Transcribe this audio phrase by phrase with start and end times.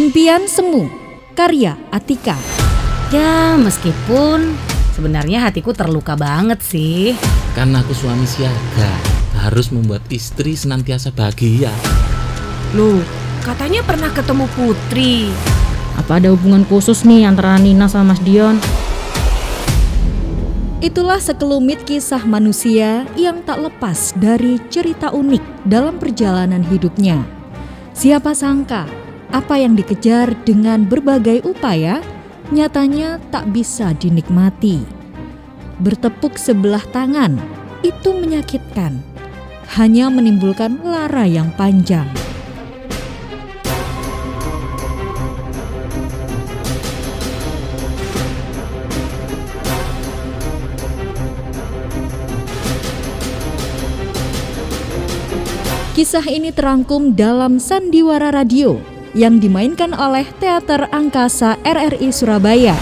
[0.00, 0.88] Impian Semu,
[1.36, 2.32] karya Atika.
[3.12, 4.56] Ya, meskipun
[4.96, 7.12] sebenarnya hatiku terluka banget sih.
[7.52, 8.96] Karena aku suami siaga,
[9.44, 11.68] harus membuat istri senantiasa bahagia.
[12.72, 13.04] Loh,
[13.44, 15.28] katanya pernah ketemu Putri.
[16.00, 18.56] Apa ada hubungan khusus nih antara Nina sama Mas Dion?
[20.80, 27.20] Itulah sekelumit kisah manusia yang tak lepas dari cerita unik dalam perjalanan hidupnya.
[27.92, 28.99] Siapa sangka
[29.30, 32.02] apa yang dikejar dengan berbagai upaya
[32.50, 34.82] nyatanya tak bisa dinikmati.
[35.78, 37.38] Bertepuk sebelah tangan
[37.80, 38.98] itu menyakitkan,
[39.78, 42.10] hanya menimbulkan lara yang panjang.
[55.94, 62.74] Kisah ini terangkum dalam Sandiwara Radio yang dimainkan oleh Teater Angkasa RRI Surabaya.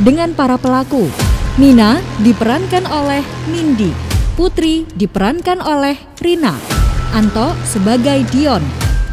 [0.00, 1.06] Dengan para pelaku,
[1.54, 3.94] Nina diperankan oleh Nindi,
[4.34, 6.58] Putri diperankan oleh Rina,
[7.14, 8.64] Anto sebagai Dion,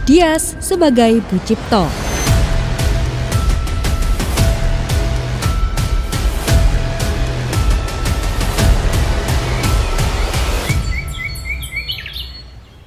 [0.10, 1.86] Dias sebagai Bu Cipto.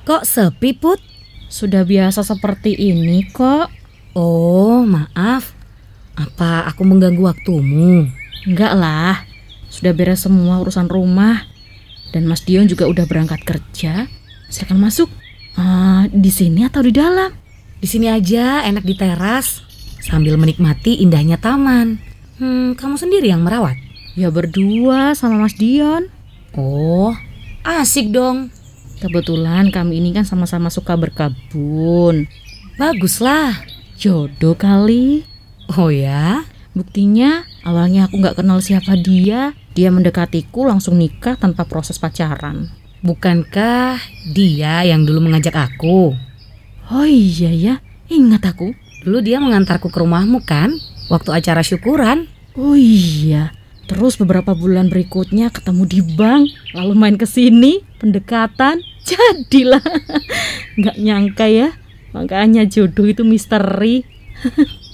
[0.04, 1.13] Kok sepi, Put?
[1.54, 3.70] Sudah biasa seperti ini kok.
[4.18, 5.54] Oh, maaf.
[6.18, 8.10] Apa aku mengganggu waktumu?
[8.42, 9.22] Enggak lah.
[9.70, 11.46] Sudah beres semua urusan rumah.
[12.10, 14.10] Dan Mas Dion juga udah berangkat kerja.
[14.50, 15.06] Silakan masuk.
[15.54, 17.30] Ah, di sini atau di dalam?
[17.78, 19.62] Di sini aja, enak di teras.
[20.02, 22.02] Sambil menikmati indahnya taman.
[22.42, 23.78] Hmm, kamu sendiri yang merawat?
[24.18, 26.10] Ya berdua sama Mas Dion.
[26.58, 27.14] Oh,
[27.62, 28.50] asik dong.
[29.02, 32.26] Kebetulan kami ini kan sama-sama suka berkebun.
[32.78, 33.54] Baguslah.
[33.94, 35.22] Jodoh kali.
[35.78, 36.44] Oh ya?
[36.74, 39.54] Buktinya awalnya aku nggak kenal siapa dia.
[39.74, 42.70] Dia mendekatiku langsung nikah tanpa proses pacaran.
[43.04, 44.00] Bukankah
[44.32, 46.16] dia yang dulu mengajak aku?
[46.88, 47.74] Oh iya ya,
[48.08, 48.72] ingat aku.
[49.04, 50.72] Dulu dia mengantarku ke rumahmu kan?
[51.12, 52.26] Waktu acara syukuran.
[52.56, 53.52] Oh iya,
[53.90, 59.80] terus beberapa bulan berikutnya ketemu di bank, lalu main ke sini, pendekatan, jadilah.
[60.76, 61.72] Nggak nyangka ya,
[62.12, 64.04] makanya jodoh itu misteri.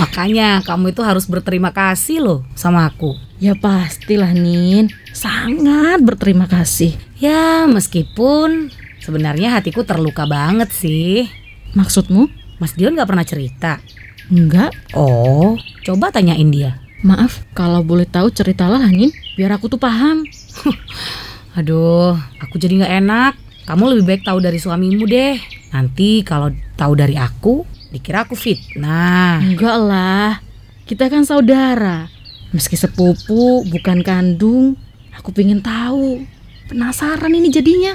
[0.00, 3.16] Makanya kamu itu harus berterima kasih loh sama aku.
[3.40, 6.92] Ya pastilah Nin, sangat berterima kasih.
[7.16, 8.68] Ya meskipun
[9.00, 11.28] sebenarnya hatiku terluka banget sih.
[11.72, 12.28] Maksudmu?
[12.60, 13.80] Mas Dion gak pernah cerita.
[14.28, 14.72] Enggak.
[14.92, 16.80] Oh, coba tanyain dia.
[17.04, 20.24] Maaf, kalau boleh tahu ceritalah Nin, biar aku tuh paham.
[21.54, 23.32] Aduh, aku jadi gak enak.
[23.64, 25.38] Kamu lebih baik tahu dari suamimu deh.
[25.70, 27.62] Nanti kalau tahu dari aku,
[27.94, 29.38] dikira aku fitnah.
[29.40, 30.42] Enggak lah,
[30.84, 32.10] kita kan saudara.
[32.50, 34.74] Meski sepupu, bukan kandung,
[35.14, 36.26] aku pengen tahu.
[36.66, 37.94] Penasaran ini jadinya.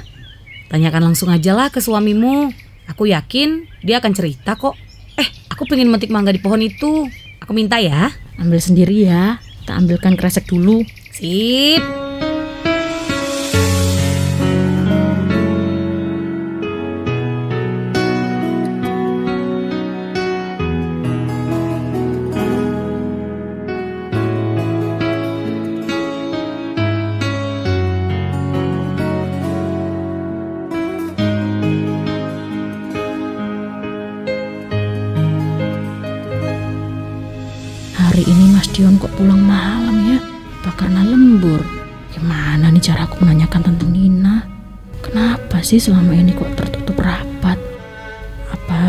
[0.72, 2.52] Tanyakan langsung aja lah ke suamimu.
[2.90, 4.74] Aku yakin dia akan cerita kok.
[5.20, 7.06] Eh, aku pengen metik mangga di pohon itu.
[7.44, 8.10] Aku minta ya.
[8.40, 9.38] Ambil sendiri ya,
[9.68, 10.82] tak ambilkan kresek dulu.
[11.12, 12.09] Sip.
[38.50, 40.20] Mas Dion kok pulang malam ya?
[40.62, 41.62] Apa karena lembur?
[42.10, 44.42] Gimana nih cara aku menanyakan tentang Nina?
[45.06, 47.62] Kenapa sih selama ini kok tertutup rapat?
[48.50, 48.82] Apa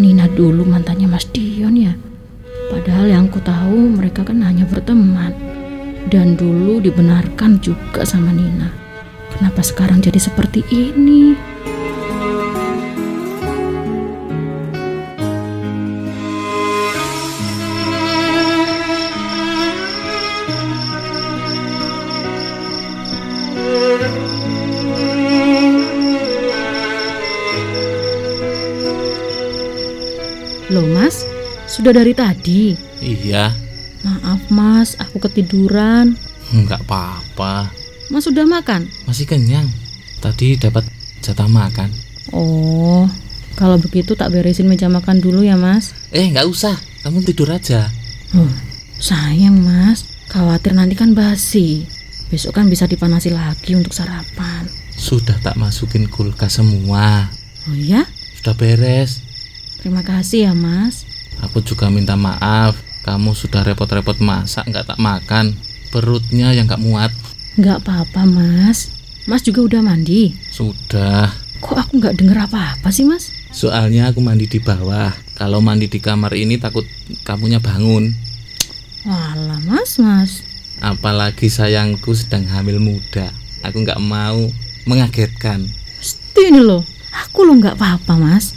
[0.00, 1.92] Nina dulu mantannya Mas Dion ya?
[2.72, 5.36] Padahal yang ku tahu mereka kan hanya berteman.
[6.06, 8.72] Dan dulu dibenarkan juga sama Nina.
[9.36, 11.55] Kenapa sekarang jadi seperti ini?
[31.86, 32.74] Sudah dari tadi?
[32.98, 33.54] Iya,
[34.02, 36.18] Maaf mas, aku ketiduran.
[36.50, 37.70] nggak apa-apa.
[38.10, 38.90] Mas sudah makan?
[39.06, 39.70] Masih kenyang.
[40.18, 40.82] Tadi dapat
[41.22, 41.86] jatah makan.
[42.34, 43.06] Oh,
[43.54, 45.94] kalau begitu tak beresin meja makan dulu ya mas.
[46.10, 46.74] Eh, nggak usah.
[47.06, 47.86] Kamu tidur aja.
[48.34, 48.50] Oh,
[48.98, 51.86] sayang mas, khawatir nanti kan basi.
[52.34, 54.66] Besok kan bisa dipanasi lagi untuk sarapan.
[54.90, 57.30] Sudah tak masukin kulkas semua.
[57.70, 58.02] Oh iya?
[58.42, 59.22] Sudah beres.
[59.78, 61.05] Terima kasih ya mas.
[61.44, 62.78] Aku juga minta maaf.
[63.04, 65.54] Kamu sudah repot-repot masak nggak tak makan.
[65.92, 67.12] Perutnya yang nggak muat.
[67.56, 68.92] Nggak apa-apa, Mas.
[69.24, 70.34] Mas juga udah mandi.
[70.50, 71.32] Sudah.
[71.62, 73.32] Kok aku nggak denger apa-apa sih, Mas?
[73.54, 75.14] Soalnya aku mandi di bawah.
[75.38, 76.84] Kalau mandi di kamar ini takut
[77.24, 78.12] kamunya bangun.
[79.06, 80.42] Walah, Mas, Mas.
[80.82, 83.32] Apalagi sayangku sedang hamil muda.
[83.64, 84.50] Aku nggak mau
[84.84, 85.64] mengagetkan.
[85.98, 86.84] Pasti ini loh.
[87.24, 88.52] Aku lo nggak apa-apa, Mas.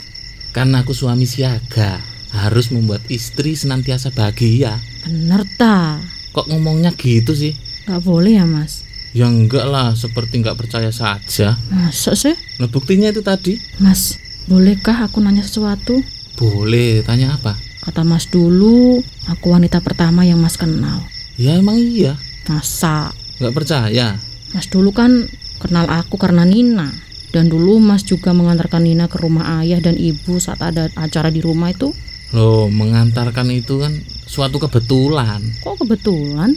[0.52, 2.09] Karena aku suami siaga.
[2.30, 4.78] Harus membuat istri senantiasa bahagia.
[5.02, 5.98] Bener ta?
[6.30, 7.58] Kok ngomongnya gitu sih?
[7.90, 8.86] Nggak boleh ya, Mas?
[9.10, 11.58] Ya enggak lah, seperti nggak percaya saja.
[11.74, 12.38] Masa sih?
[12.62, 13.58] Nah buktinya itu tadi.
[13.82, 14.14] Mas,
[14.46, 15.98] bolehkah aku nanya sesuatu?
[16.38, 17.58] Boleh, tanya apa?
[17.82, 21.02] Kata Mas dulu, aku wanita pertama yang Mas kenal.
[21.34, 22.14] Ya emang iya,
[22.46, 23.10] Masa?
[23.40, 24.20] nggak percaya.
[24.52, 25.26] Mas dulu kan
[25.58, 26.92] kenal aku karena Nina.
[27.30, 31.42] Dan dulu Mas juga mengantarkan Nina ke rumah ayah dan ibu saat ada acara di
[31.42, 31.90] rumah itu.
[32.30, 33.90] Loh, mengantarkan itu kan
[34.30, 35.42] suatu kebetulan.
[35.66, 36.54] Kok kebetulan?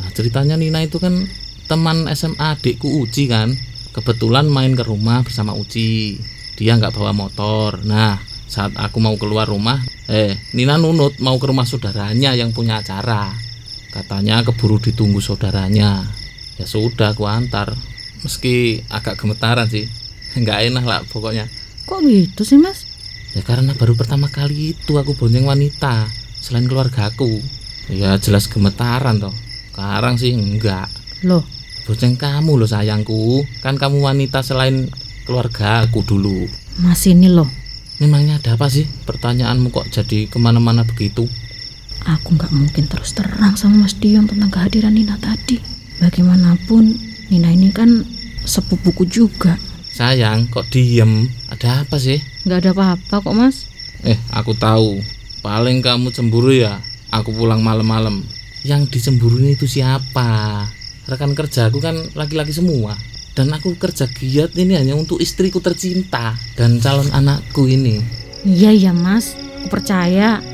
[0.00, 1.28] Nah, ceritanya Nina itu kan
[1.68, 3.52] teman SMA adikku Uci kan.
[3.92, 6.16] Kebetulan main ke rumah bersama Uci.
[6.56, 7.84] Dia nggak bawa motor.
[7.84, 8.16] Nah,
[8.48, 13.32] saat aku mau keluar rumah, eh, Nina nunut mau ke rumah saudaranya yang punya acara.
[13.92, 16.08] Katanya keburu ditunggu saudaranya.
[16.56, 17.76] Ya sudah, aku antar.
[18.24, 19.84] Meski agak gemetaran sih.
[20.40, 21.52] Nggak enak lah pokoknya.
[21.84, 22.91] Kok gitu sih Mas?
[23.32, 26.08] Ya karena baru pertama kali itu aku bonceng wanita
[26.40, 27.40] selain keluargaku.
[27.88, 29.32] Ya jelas gemetaran toh.
[29.72, 30.86] Sekarang sih enggak.
[31.24, 31.40] Loh,
[31.82, 33.42] Bonceng kamu loh sayangku.
[33.58, 34.86] Kan kamu wanita selain
[35.26, 36.46] keluarga aku dulu.
[36.78, 37.50] Mas ini loh.
[37.98, 38.86] Memangnya ada apa sih?
[38.86, 41.26] Pertanyaanmu kok jadi ke mana-mana begitu?
[42.02, 45.62] Aku nggak mungkin terus terang sama Mas Dion tentang kehadiran Nina tadi.
[46.02, 46.98] Bagaimanapun,
[47.30, 48.02] Nina ini kan
[48.42, 49.54] sepupuku juga.
[49.94, 51.30] Sayang, kok diem?
[51.50, 52.18] Ada apa sih?
[52.42, 53.56] Nggak ada apa-apa kok Mas.
[54.02, 54.98] Eh, aku tahu.
[55.42, 56.82] Paling kamu cemburu ya.
[57.14, 58.22] Aku pulang malam-malam.
[58.62, 60.66] Yang dicemburuin itu siapa?
[61.06, 62.94] Rekan kerjaku kan laki-laki semua.
[63.32, 67.98] Dan aku kerja giat ini hanya untuk istriku tercinta dan calon anakku ini.
[68.44, 70.51] Iya ya Mas, aku percaya.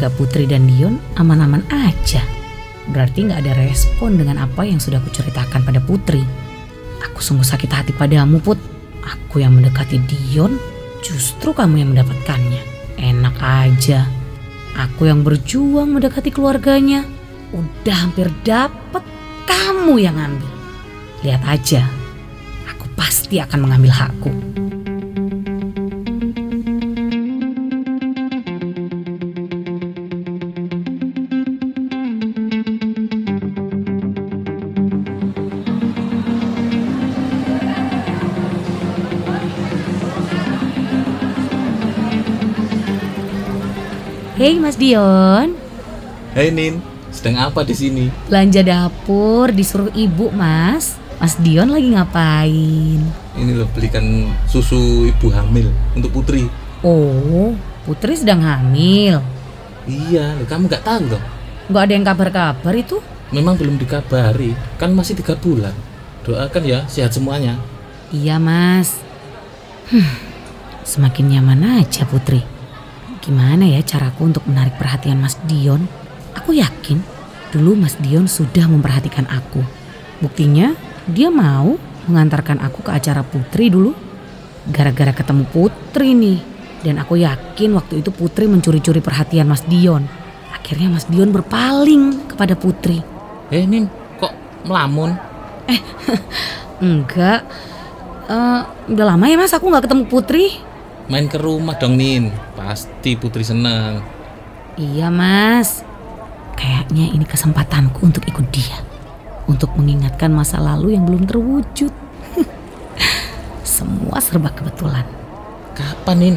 [0.00, 2.24] Keluarga Putri dan Dion aman-aman aja.
[2.88, 6.24] Berarti nggak ada respon dengan apa yang sudah kuceritakan pada Putri.
[7.04, 8.56] Aku sungguh sakit hati padamu, Put.
[9.04, 10.56] Aku yang mendekati Dion,
[11.04, 12.64] justru kamu yang mendapatkannya.
[12.96, 14.08] Enak aja.
[14.88, 17.04] Aku yang berjuang mendekati keluarganya,
[17.52, 19.04] udah hampir dapet,
[19.44, 20.48] kamu yang ambil.
[21.20, 21.84] Lihat aja,
[22.72, 24.32] aku pasti akan mengambil hakku.
[44.50, 45.54] Hei Mas Dion,
[46.34, 46.82] Hei Nin,
[47.14, 48.10] sedang apa di sini?
[48.26, 50.98] belanja dapur disuruh ibu Mas.
[51.22, 52.98] Mas Dion lagi ngapain?
[53.38, 56.50] Ini loh belikan susu ibu hamil untuk Putri.
[56.82, 57.54] Oh,
[57.86, 59.22] Putri sedang hamil.
[59.86, 61.22] Iya, loh, kamu nggak tahu loh.
[61.70, 62.98] Nggak ada yang kabar-kabar itu?
[63.30, 65.78] Memang belum dikabari, kan masih tiga bulan.
[66.26, 67.54] Doakan ya sehat semuanya.
[68.10, 68.98] Iya Mas.
[69.94, 70.10] Hmm,
[70.82, 72.58] semakin nyaman aja Putri.
[73.20, 75.84] Gimana ya caraku untuk menarik perhatian Mas Dion?
[76.40, 77.04] Aku yakin
[77.52, 79.60] dulu Mas Dion sudah memperhatikan aku.
[80.24, 80.72] Buktinya
[81.04, 81.76] dia mau
[82.08, 83.92] mengantarkan aku ke acara Putri dulu.
[84.72, 86.40] Gara-gara ketemu Putri nih.
[86.80, 90.08] Dan aku yakin waktu itu Putri mencuri-curi perhatian Mas Dion.
[90.56, 93.04] Akhirnya Mas Dion berpaling kepada Putri.
[93.52, 93.84] Eh Nin,
[94.16, 94.32] kok
[94.64, 95.12] melamun?
[96.80, 97.44] Enggak.
[98.30, 98.60] Eh,
[98.96, 100.69] udah lama ya Mas aku nggak ketemu Putri.
[101.10, 103.98] Main ke rumah dong Nin, pasti Putri senang.
[104.78, 105.82] Iya mas,
[106.54, 108.78] kayaknya ini kesempatanku untuk ikut dia.
[109.50, 111.90] Untuk mengingatkan masa lalu yang belum terwujud.
[113.66, 115.02] Semua serba kebetulan.
[115.74, 116.36] Kapan Nin?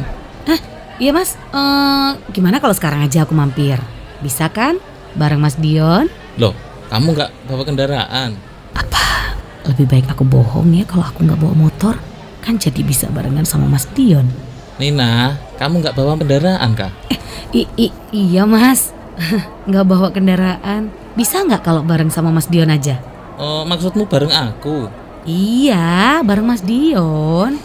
[0.50, 0.60] Hah,
[0.98, 3.78] iya mas, Eh, gimana kalau sekarang aja aku mampir?
[4.26, 4.82] Bisa kan?
[5.14, 6.10] Bareng mas Dion?
[6.34, 6.50] Loh,
[6.90, 8.34] kamu nggak bawa kendaraan?
[8.74, 9.38] Apa?
[9.70, 11.94] Lebih baik aku bohong ya kalau aku nggak bawa motor.
[12.42, 14.26] Kan jadi bisa barengan sama mas Dion.
[14.74, 16.90] Nina, kamu nggak bawa kendaraan kah?
[17.54, 18.90] I- i- iya mas,
[19.70, 20.90] nggak bawa kendaraan.
[21.14, 22.98] Bisa nggak kalau bareng sama mas Dion aja?
[23.38, 24.90] Oh, maksudmu bareng aku?
[25.24, 27.56] Iya, bareng Mas Dion.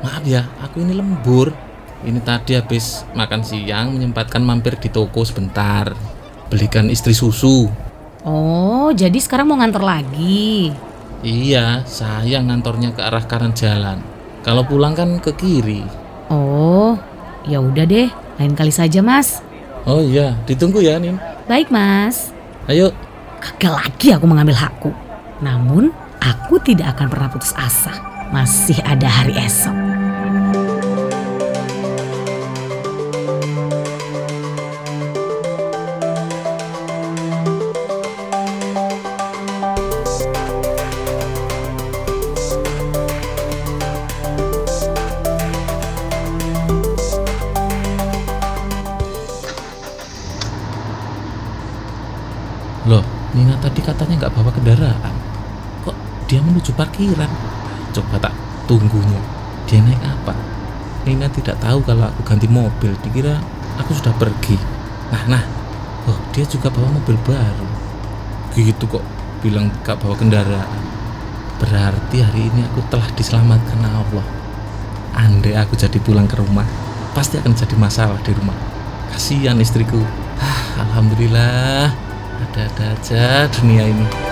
[0.00, 1.52] Maaf ya, aku ini lembur.
[2.00, 5.92] Ini tadi habis makan siang menyempatkan mampir di toko sebentar.
[6.48, 7.68] Belikan istri susu.
[8.24, 10.72] Oh, jadi sekarang mau nganter lagi.
[11.20, 14.00] Iya, saya ngantornya ke arah kanan jalan.
[14.40, 15.84] Kalau pulang kan ke kiri.
[16.32, 16.96] Oh,
[17.44, 18.08] ya udah deh,
[18.40, 19.44] lain kali saja, Mas.
[19.84, 21.20] Oh iya, ditunggu ya, Nin.
[21.48, 22.30] Baik, Mas.
[22.68, 22.94] Ayo,
[23.40, 24.92] Gagal lagi aku mengambil hakku.
[25.40, 25.88] Namun,
[26.20, 27.96] aku tidak akan pernah putus asa.
[28.28, 29.89] Masih ada hari esok.
[57.00, 57.32] Parkiran?
[57.96, 58.34] Coba tak
[58.68, 59.20] tunggunya.
[59.64, 60.36] Dia naik apa?
[61.08, 62.92] Nina tidak tahu kalau aku ganti mobil.
[63.00, 63.40] Dikira
[63.80, 64.60] aku sudah pergi.
[65.08, 65.44] Nah, nah.
[66.08, 67.68] Oh, dia juga bawa mobil baru.
[68.52, 69.04] Gitu kok
[69.40, 70.80] bilang gak bawa kendaraan.
[71.60, 74.26] Berarti hari ini aku telah diselamatkan Allah.
[75.16, 76.64] Andai aku jadi pulang ke rumah,
[77.12, 78.56] pasti akan jadi masalah di rumah.
[79.12, 80.00] Kasihan istriku.
[80.40, 81.92] Ah, Alhamdulillah,
[82.48, 84.29] ada-ada aja dunia ini.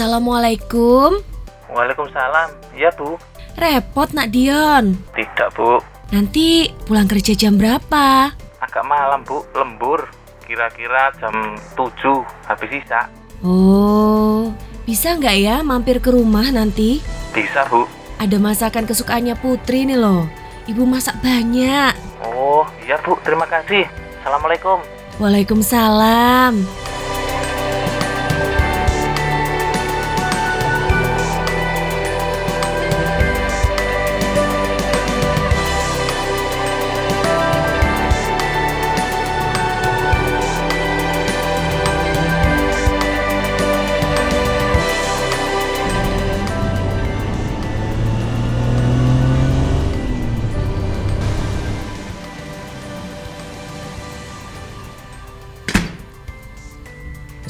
[0.00, 1.20] Assalamualaikum.
[1.68, 2.72] Waalaikumsalam.
[2.72, 3.20] Iya, Bu.
[3.52, 4.96] Repot nak Dion.
[5.12, 5.76] Tidak, Bu.
[6.08, 8.32] Nanti pulang kerja jam berapa?
[8.64, 9.44] Agak malam, Bu.
[9.52, 10.08] Lembur.
[10.48, 12.16] Kira-kira jam 7
[12.48, 13.12] habis sisa.
[13.44, 14.48] Oh,
[14.88, 17.04] bisa nggak ya mampir ke rumah nanti?
[17.36, 17.84] Bisa, Bu.
[18.16, 20.24] Ada masakan kesukaannya Putri nih loh.
[20.64, 21.92] Ibu masak banyak.
[22.24, 23.20] Oh, iya, Bu.
[23.20, 23.84] Terima kasih.
[24.24, 24.80] Assalamualaikum.
[25.20, 26.88] Waalaikumsalam.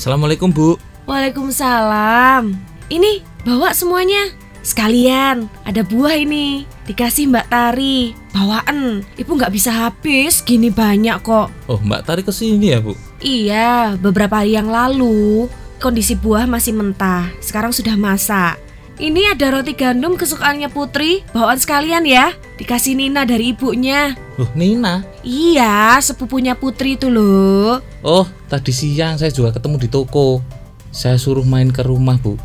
[0.00, 0.80] Assalamualaikum Bu.
[1.04, 2.56] Waalaikumsalam.
[2.88, 4.32] Ini bawa semuanya.
[4.64, 6.64] Sekalian, ada buah ini.
[6.88, 8.16] Dikasih Mbak Tari.
[8.32, 9.04] Bawaan.
[9.20, 11.52] Ibu nggak bisa habis, gini banyak kok.
[11.68, 12.96] Oh Mbak Tari ke sini ya Bu?
[13.20, 15.52] Iya, beberapa hari yang lalu
[15.84, 17.28] kondisi buah masih mentah.
[17.44, 18.56] Sekarang sudah masak.
[18.96, 21.28] Ini ada roti gandum kesukaannya Putri.
[21.36, 22.32] Bawaan sekalian ya.
[22.56, 24.16] Dikasih Nina dari ibunya.
[24.40, 25.04] Loh Nina?
[25.20, 27.84] Iya, sepupunya Putri itu loh.
[28.00, 30.40] Oh tadi siang saya juga ketemu di toko.
[30.88, 32.40] Saya suruh main ke rumah Bu.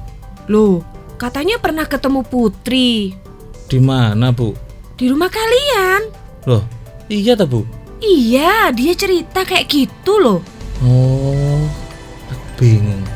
[0.52, 0.84] Loh,
[1.16, 3.16] katanya pernah ketemu Putri.
[3.72, 4.52] Di mana Bu?
[5.00, 6.12] Di rumah kalian.
[6.44, 6.68] Loh
[7.08, 7.64] iya tak Bu?
[8.04, 10.44] Iya, dia cerita kayak gitu loh.
[10.84, 11.64] Oh
[12.28, 13.08] aku bingung.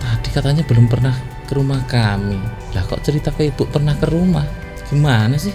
[0.00, 1.12] Tadi katanya belum pernah
[1.44, 2.40] ke rumah kami.
[2.72, 4.48] Lah kok cerita ke ibu pernah ke rumah?
[4.88, 5.52] Gimana sih?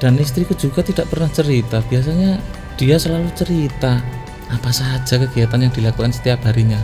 [0.00, 1.84] Dan istriku juga tidak pernah cerita.
[1.84, 2.40] Biasanya
[2.80, 4.00] dia selalu cerita
[4.50, 6.80] apa saja kegiatan yang dilakukan setiap harinya.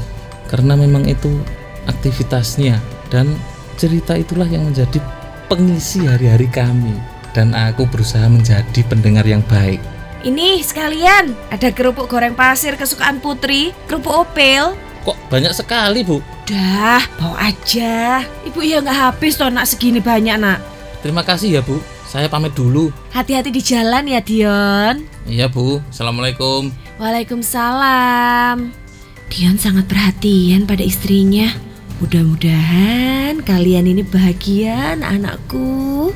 [0.47, 1.41] Karena memang itu
[1.89, 3.35] aktivitasnya dan
[3.81, 5.01] cerita itulah yang menjadi
[5.49, 6.95] pengisi hari-hari kami.
[7.33, 9.81] Dan aku berusaha menjadi pendengar yang baik.
[10.25, 14.73] Ini sekalian, ada kerupuk goreng pasir kesukaan Putri, kerupuk opel.
[15.05, 16.25] Kok banyak sekali bu?
[16.49, 18.25] Dah, bawa aja.
[18.43, 20.59] Ibu ya nggak habis toh nak segini banyak nak.
[21.05, 21.79] Terima kasih ya bu.
[22.07, 22.95] Saya pamit dulu.
[23.11, 25.03] Hati-hati di jalan ya Dion.
[25.27, 25.83] Iya bu.
[25.91, 26.71] Assalamualaikum.
[27.03, 28.71] Waalaikumsalam.
[29.27, 31.51] Dion sangat perhatian pada istrinya.
[31.99, 36.15] Mudah-mudahan kalian ini bahagia anakku.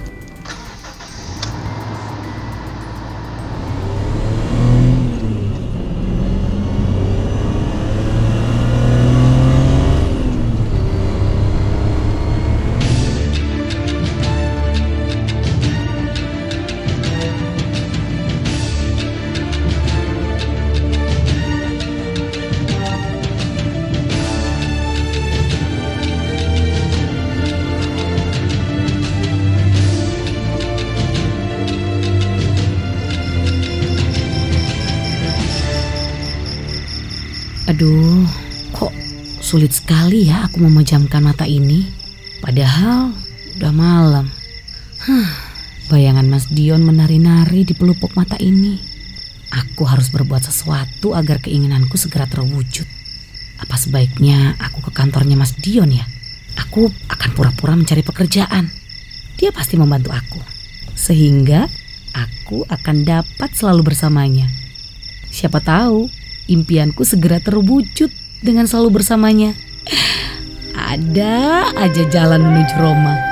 [37.80, 38.28] Aduh,
[38.76, 38.92] kok
[39.40, 41.88] sulit sekali ya aku memejamkan mata ini.
[42.44, 43.08] Padahal
[43.56, 44.28] udah malam.
[45.08, 45.28] Huh,
[45.88, 48.76] Bayangan Mas Dion menari-nari di pelupuk mata ini.
[49.48, 52.84] Aku harus berbuat sesuatu agar keinginanku segera terwujud.
[53.64, 56.04] Apa sebaiknya aku ke kantornya Mas Dion ya?
[56.60, 58.68] Aku akan pura-pura mencari pekerjaan.
[59.40, 60.44] Dia pasti membantu aku.
[60.92, 61.64] Sehingga
[62.12, 64.52] aku akan dapat selalu bersamanya.
[65.32, 68.08] Siapa tahu impianku segera terwujud
[68.40, 69.52] dengan selalu bersamanya.
[70.72, 73.29] Ada aja jalan menuju Roma.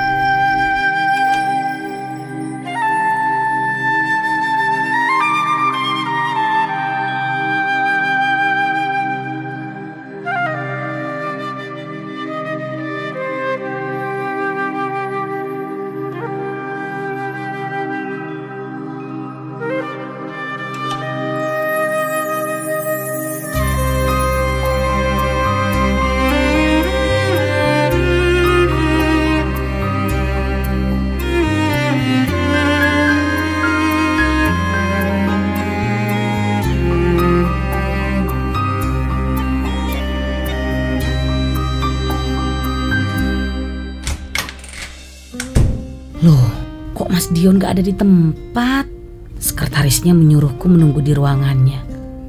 [47.09, 48.85] Kok Mas Dion gak ada di tempat?
[49.41, 51.81] Sekretarisnya menyuruhku menunggu di ruangannya.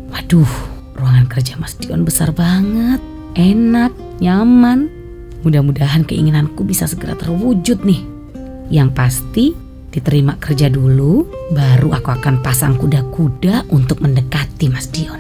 [0.07, 0.48] Waduh,
[0.95, 3.03] ruangan kerja Mas Dion besar banget.
[3.36, 3.91] Enak,
[4.24, 4.88] nyaman.
[5.43, 8.07] Mudah-mudahan keinginanku bisa segera terwujud nih.
[8.71, 9.45] Yang pasti,
[9.91, 15.19] diterima kerja dulu, baru aku akan pasang kuda-kuda untuk mendekati Mas Dion.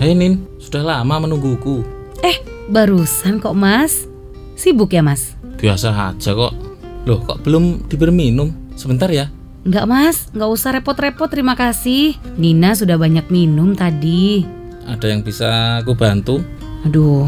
[0.00, 1.84] Hei Nin, sudah lama menungguku.
[2.24, 2.40] Eh,
[2.72, 4.08] barusan kok Mas?
[4.56, 5.36] Sibuk ya Mas?
[5.60, 6.67] Biasa aja kok.
[7.08, 8.52] Loh, kok belum diberi minum?
[8.76, 9.32] Sebentar ya.
[9.64, 12.20] Enggak mas, enggak usah repot-repot terima kasih.
[12.36, 14.44] Nina sudah banyak minum tadi.
[14.84, 16.44] Ada yang bisa aku bantu?
[16.84, 17.24] Aduh,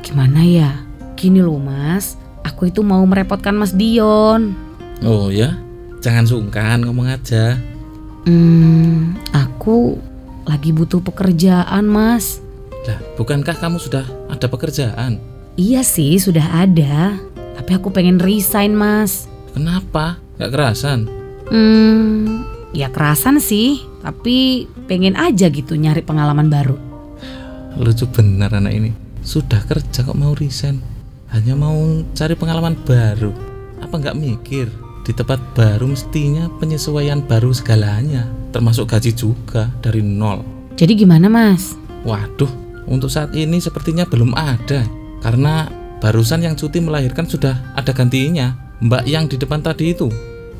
[0.00, 0.80] gimana ya?
[1.12, 4.56] Gini loh mas, aku itu mau merepotkan mas Dion.
[5.04, 5.60] Oh ya,
[6.00, 7.60] jangan sungkan ngomong aja.
[8.24, 10.00] Hmm, aku
[10.48, 12.40] lagi butuh pekerjaan mas.
[12.88, 15.20] Lah, bukankah kamu sudah ada pekerjaan?
[15.60, 17.20] Iya sih, sudah ada.
[17.58, 19.26] Tapi aku pengen resign mas.
[19.50, 20.22] Kenapa?
[20.38, 21.10] Gak kerasan?
[21.50, 23.82] Hmm, ya kerasan sih.
[23.98, 26.78] Tapi pengen aja gitu nyari pengalaman baru.
[27.74, 28.90] Lucu benar anak ini.
[29.26, 30.78] Sudah kerja kok mau resign?
[31.34, 31.74] Hanya mau
[32.14, 33.34] cari pengalaman baru.
[33.82, 34.70] Apa nggak mikir?
[35.02, 38.24] Di tempat baru mestinya penyesuaian baru segalanya.
[38.54, 40.46] Termasuk gaji juga dari nol.
[40.78, 41.74] Jadi gimana mas?
[42.06, 42.48] Waduh,
[42.86, 44.86] untuk saat ini sepertinya belum ada.
[45.18, 45.66] Karena
[45.98, 48.54] barusan yang cuti melahirkan sudah ada gantinya.
[48.78, 50.06] Mbak yang di depan tadi itu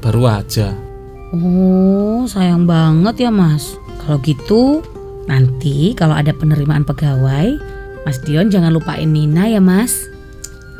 [0.03, 0.75] baru aja.
[1.31, 3.79] Oh, sayang banget ya mas.
[4.03, 4.81] Kalau gitu,
[5.29, 7.61] nanti kalau ada penerimaan pegawai,
[8.09, 10.09] Mas Dion jangan lupain Nina ya mas.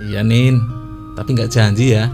[0.01, 0.57] Iya Nin,
[1.13, 2.09] tapi nggak janji ya.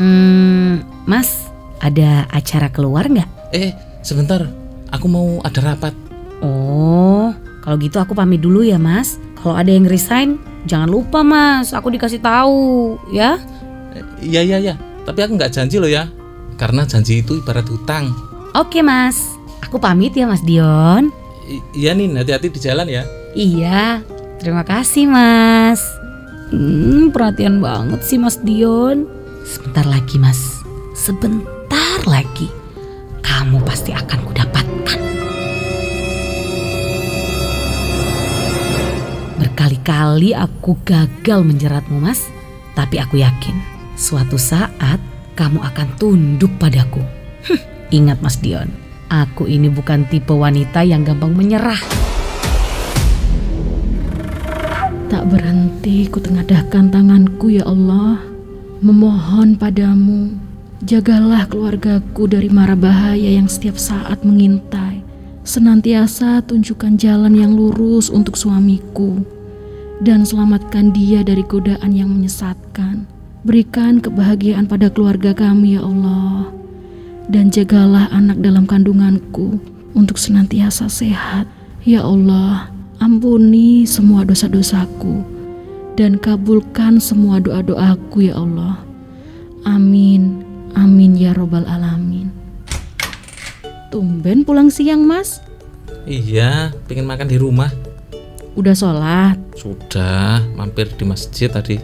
[0.00, 1.46] Hmm, mas,
[1.78, 3.54] ada acara keluar nggak?
[3.54, 3.70] Eh,
[4.02, 4.50] sebentar,
[4.90, 5.94] aku mau ada rapat.
[6.42, 7.30] Oh,
[7.62, 9.22] kalau gitu aku pamit dulu ya mas.
[9.38, 13.40] Kalau ada yang resign, jangan lupa mas, aku dikasih tahu ya.
[14.20, 16.08] Iya iya iya, tapi aku nggak janji loh ya.
[16.60, 18.12] Karena janji itu ibarat hutang.
[18.52, 21.08] Oke mas, aku pamit ya mas Dion.
[21.48, 23.02] I- iya Nin, hati-hati di jalan ya.
[23.32, 24.02] Iya,
[24.36, 25.80] terima kasih mas.
[26.50, 29.06] Hmm, perhatian banget sih mas Dion.
[29.46, 30.60] Sebentar lagi mas,
[30.92, 32.50] sebentar lagi.
[33.22, 34.49] Kamu pasti akan kudapatkan.
[39.60, 42.32] Berkali-kali aku gagal menjeratmu mas,
[42.72, 43.52] tapi aku yakin
[43.92, 44.96] suatu saat
[45.36, 47.04] kamu akan tunduk padaku.
[47.92, 48.72] Ingat mas Dion,
[49.12, 51.76] aku ini bukan tipe wanita yang gampang menyerah.
[55.12, 58.16] Tak berhenti kutengadahkan tanganku ya Allah.
[58.80, 60.40] Memohon padamu
[60.88, 65.04] Jagalah keluargaku dari mara bahaya yang setiap saat mengintai.
[65.44, 69.39] Senantiasa tunjukkan jalan yang lurus untuk suamiku
[70.00, 73.04] Dan selamatkan dia dari godaan yang menyesatkan
[73.44, 76.48] Berikan kebahagiaan pada keluarga kami ya Allah
[77.28, 79.60] Dan jagalah anak dalam kandunganku
[79.92, 81.44] Untuk senantiasa sehat
[81.84, 85.40] Ya Allah Ampuni semua dosa-dosaku
[86.00, 88.80] dan kabulkan semua doa-doaku ya Allah.
[89.68, 90.40] Amin.
[90.72, 92.32] Amin ya robbal alamin.
[93.92, 95.44] Tumben pulang siang mas?
[96.08, 97.68] Iya, pengen makan di rumah.
[98.58, 99.36] Udah sholat?
[99.54, 101.78] Sudah, mampir di masjid tadi.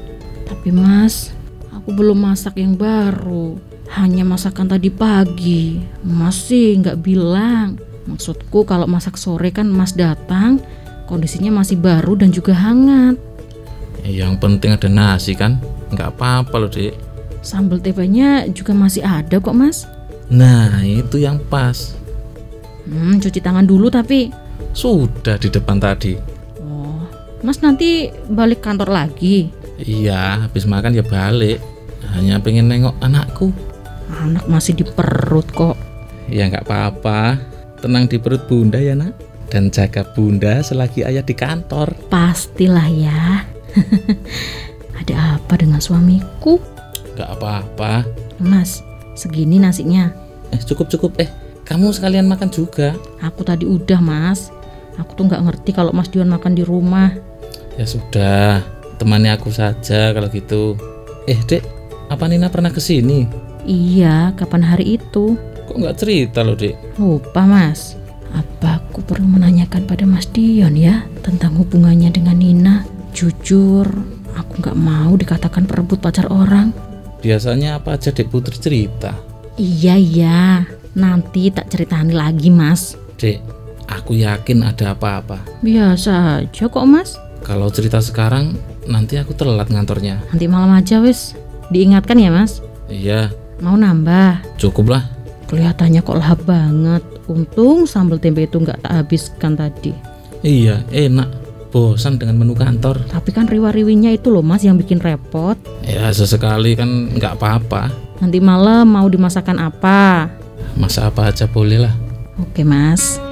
[0.47, 1.31] Tapi mas,
[1.71, 3.59] aku belum masak yang baru.
[3.95, 5.79] Hanya masakan tadi pagi.
[6.03, 7.79] Masih nggak bilang.
[8.07, 10.63] Maksudku kalau masak sore kan mas datang,
[11.07, 13.19] kondisinya masih baru dan juga hangat.
[14.03, 15.59] Ya, Yang penting ada nasi kan?
[15.95, 16.95] Nggak apa-apa loh dek.
[17.47, 19.87] Sambal tempenya juga masih ada kok mas.
[20.27, 21.95] Nah, itu yang pas.
[22.87, 24.35] Hmm, cuci tangan dulu tapi.
[24.75, 26.36] Sudah di depan tadi.
[27.47, 29.55] Mas nanti balik kantor lagi.
[29.79, 31.63] Iya, habis makan ya balik.
[32.11, 33.55] Hanya pengen nengok anakku.
[34.19, 35.79] Anak masih di perut kok.
[36.27, 37.39] Ya nggak apa-apa.
[37.79, 39.15] Tenang di perut bunda ya nak.
[39.47, 41.95] Dan jaga bunda selagi ayah di kantor.
[42.11, 43.47] Pastilah ya.
[44.99, 46.59] Ada apa dengan suamiku?
[47.15, 48.03] Nggak apa-apa.
[48.43, 48.83] Mas,
[49.15, 50.11] segini nasinya.
[50.51, 51.23] Eh cukup cukup.
[51.23, 51.31] Eh
[51.63, 52.99] kamu sekalian makan juga.
[53.23, 54.51] Aku tadi udah mas.
[54.99, 57.26] Aku tuh nggak ngerti kalau Mas Dion makan di rumah.
[57.77, 58.65] Ya sudah,
[58.97, 60.81] temani aku saja kalau gitu.
[61.29, 61.61] Eh dek,
[62.09, 63.29] apa Nina pernah ke sini?
[63.69, 65.37] Iya, kapan hari itu?
[65.69, 66.97] Kok nggak cerita loh dek?
[66.97, 68.01] Lupa mas.
[68.33, 72.75] Apa aku perlu menanyakan pada Mas Dion ya tentang hubungannya dengan Nina?
[73.13, 73.85] Jujur,
[74.37, 76.73] aku nggak mau dikatakan perebut pacar orang.
[77.21, 79.17] Biasanya apa aja dek putri cerita?
[79.57, 80.65] Iya iya,
[80.97, 82.97] nanti tak ceritani lagi mas.
[83.17, 83.41] Dek,
[83.89, 85.45] aku yakin ada apa-apa.
[85.61, 87.17] Biasa aja kok mas.
[87.47, 88.59] Kalau cerita sekarang,
[88.91, 90.19] nanti aku telat ngantornya.
[90.35, 91.39] Nanti malam aja wis.
[91.71, 92.59] Diingatkan ya mas.
[92.91, 93.31] Iya,
[93.63, 94.59] Mau nambah?
[94.59, 95.03] cukup lah.
[95.47, 97.07] Kelihatannya kok lahap banget.
[97.31, 99.95] Untung sambal tempe itu nggak tak habiskan tadi.
[100.43, 101.47] Iya, enak.
[101.71, 103.07] Bosan dengan menu kantor.
[103.07, 105.55] Tapi kan riwa-riwinya itu loh mas yang bikin repot.
[105.87, 107.95] Ya sesekali kan nggak apa-apa.
[108.19, 110.31] Nanti malam mau dimasakan apa?
[110.75, 111.95] Masa apa aja boleh lah.
[112.43, 113.23] Oke mas.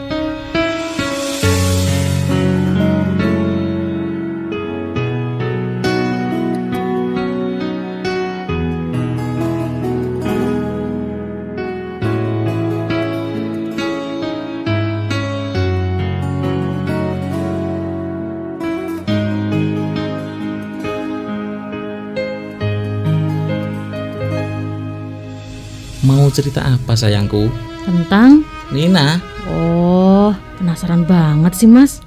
[26.34, 27.46] Cerita apa sayangku?
[27.86, 28.42] Tentang?
[28.68, 29.22] Nina?
[29.46, 32.02] Oh, penasaran banget sih mas.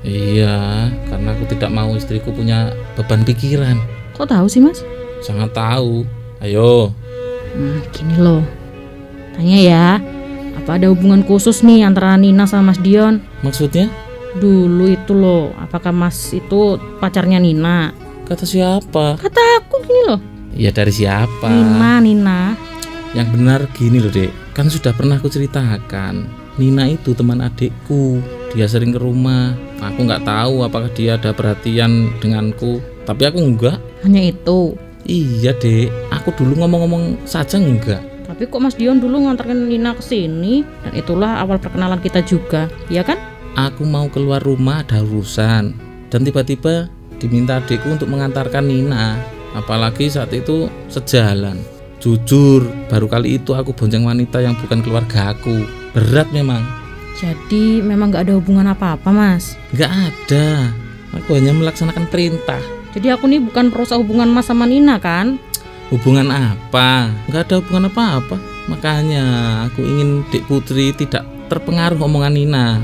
[0.00, 3.76] Iya, karena aku tidak mau istriku punya beban pikiran.
[4.16, 4.80] Kok tahu sih mas?
[5.20, 6.06] Sangat tahu.
[6.40, 6.94] Ayo,
[7.50, 8.46] Hmm, gini loh.
[9.34, 9.86] Tanya ya,
[10.54, 13.18] apa ada hubungan khusus nih antara Nina sama Mas Dion?
[13.42, 13.90] maksudnya?
[14.38, 17.90] Dulu itu loh, apakah Mas itu pacarnya Nina?
[18.22, 19.18] Kata siapa?
[19.18, 20.20] Kata aku gini loh.
[20.54, 21.50] Ya dari siapa?
[21.50, 22.40] Nina, Nina.
[23.10, 26.30] Yang benar gini loh dek, kan sudah pernah aku ceritakan.
[26.62, 28.22] Nina itu teman adikku,
[28.54, 29.58] dia sering ke rumah.
[29.82, 33.82] Aku nggak tahu apakah dia ada perhatian denganku, tapi aku enggak.
[34.06, 34.78] Hanya itu.
[35.02, 37.98] Iya dek, aku dulu ngomong-ngomong saja enggak.
[38.30, 42.70] Tapi kok Mas Dion dulu nganterin Nina ke sini dan itulah awal perkenalan kita juga,
[42.86, 43.18] ya kan?
[43.58, 45.74] Aku mau keluar rumah ada urusan
[46.14, 46.86] dan tiba-tiba
[47.18, 49.18] diminta adikku untuk mengantarkan Nina.
[49.50, 51.58] Apalagi saat itu sejalan.
[52.00, 55.68] Jujur, baru kali itu aku bonceng wanita yang bukan keluarga aku.
[55.92, 56.64] Berat memang.
[57.20, 59.52] Jadi memang nggak ada hubungan apa-apa, Mas.
[59.76, 60.72] Nggak ada.
[61.20, 62.56] Aku hanya melaksanakan perintah.
[62.96, 65.36] Jadi aku nih bukan perusak hubungan Mas sama Nina kan?
[65.92, 67.12] Hubungan apa?
[67.28, 68.40] Nggak ada hubungan apa-apa.
[68.72, 69.24] Makanya
[69.68, 72.80] aku ingin Dek Putri tidak terpengaruh omongan Nina.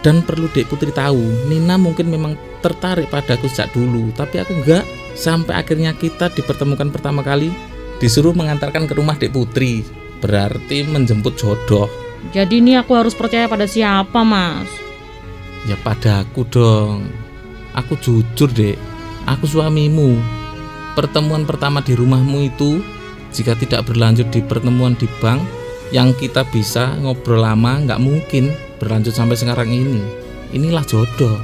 [0.00, 4.88] Dan perlu Dek Putri tahu, Nina mungkin memang tertarik padaku sejak dulu, tapi aku enggak.
[5.12, 7.52] Sampai akhirnya kita dipertemukan pertama kali,
[7.98, 9.84] disuruh mengantarkan ke rumah Dek Putri.
[10.24, 11.86] Berarti menjemput jodoh.
[12.32, 14.70] Jadi ini aku harus percaya pada siapa, Mas?
[15.68, 17.08] Ya padaku dong.
[17.76, 18.80] Aku jujur, Dek.
[19.28, 20.16] Aku suamimu.
[20.94, 22.78] Pertemuan pertama di rumahmu itu
[23.34, 25.42] jika tidak berlanjut di pertemuan di bank
[25.90, 30.00] yang kita bisa ngobrol lama nggak mungkin berlanjut sampai sekarang ini.
[30.54, 31.34] Inilah jodoh.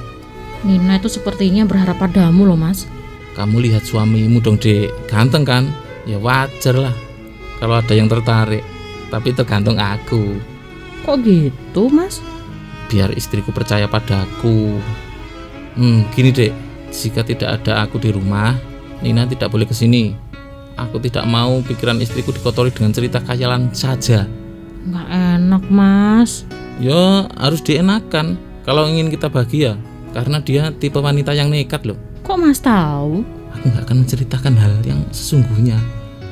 [0.62, 2.86] Nina itu sepertinya berharap padamu loh, Mas.
[3.34, 4.92] Kamu lihat suamimu dong, Dek.
[5.08, 5.64] Ganteng kan?
[6.10, 6.96] Ya wajar lah
[7.62, 8.66] kalau ada yang tertarik.
[9.14, 10.42] Tapi tergantung aku.
[11.06, 12.18] Kok gitu, Mas?
[12.90, 14.82] biar istriku percaya padaku.
[15.78, 16.52] Hmm, gini dek,
[16.90, 18.58] jika tidak ada aku di rumah,
[18.98, 20.18] Nina tidak boleh ke sini.
[20.74, 24.26] Aku tidak mau pikiran istriku dikotori dengan cerita khayalan saja.
[24.82, 26.42] Nggak enak, Mas.
[26.82, 28.34] Ya, harus dienakan
[28.66, 29.78] kalau ingin kita bahagia.
[30.10, 31.94] Karena dia tipe wanita yang nekat loh.
[32.26, 33.22] Kok Mas tahu?
[33.54, 35.78] Aku nggak akan menceritakan hal yang sesungguhnya.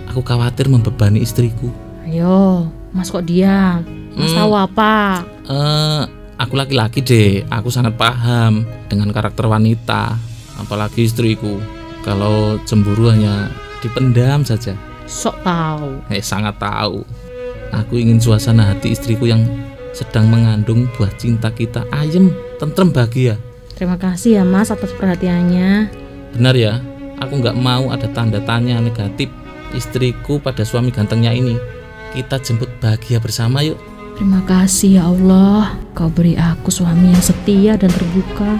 [0.08, 1.68] Aku khawatir membebani istriku.
[2.08, 3.84] Ayo, Mas kok diam?
[4.16, 4.38] Mas Hmm.
[4.40, 5.22] tahu apa?
[5.44, 6.02] Eh,
[6.40, 7.44] aku laki-laki deh.
[7.52, 10.16] Aku sangat paham dengan karakter wanita,
[10.56, 11.60] apalagi istriku.
[12.02, 13.52] Kalau cemburu hanya
[13.84, 14.72] dipendam saja.
[15.04, 16.00] Sok tahu.
[16.08, 17.04] Eh, sangat tahu.
[17.68, 19.44] Aku ingin suasana hati istriku yang
[19.92, 23.36] sedang mengandung buah cinta kita ayem, tentrem, bahagia.
[23.76, 25.92] Terima kasih ya, Mas atas perhatiannya.
[26.32, 26.80] Benar ya,
[27.20, 29.28] aku nggak mau ada tanda tanya negatif
[29.76, 31.59] istriku pada suami gantengnya ini.
[32.16, 33.76] Kita jemput bahagia bersama yuk.
[34.18, 38.59] Terima kasih ya Allah, kau beri aku suami yang setia dan terbuka.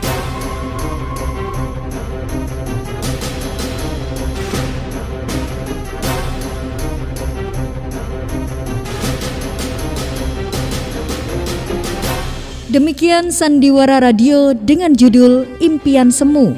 [12.69, 16.55] Demikian Sandiwara Radio dengan judul Impian Semu,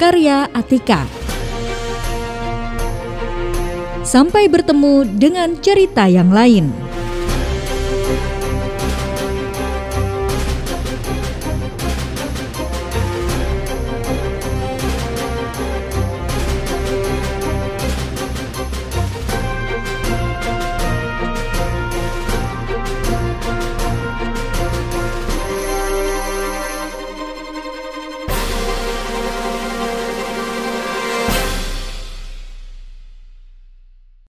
[0.00, 1.17] karya Atika.
[4.08, 6.87] Sampai bertemu dengan cerita yang lain.